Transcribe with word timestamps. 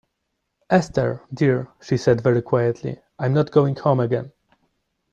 "Esther, 0.71 1.21
dear," 1.31 1.69
she 1.79 1.95
said 1.95 2.21
very 2.21 2.41
quietly, 2.41 2.99
"I 3.19 3.27
am 3.27 3.35
not 3.35 3.51
going 3.51 3.75
home 3.75 3.99
again." 3.99 4.31